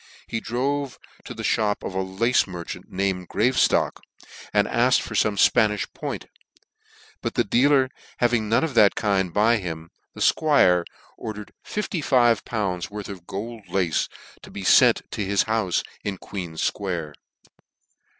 [0.25, 3.97] He drove to the fhop of a lace merchant named Graveftock,
[4.51, 6.25] and afked for fome Spanifh point:
[7.21, 10.85] but the dealer having none of that kind by him, the 'Squire
[11.19, 14.09] ordered fifty five pounds worth of gold lace
[14.41, 17.13] to be fent to his houfe in Queen's Square.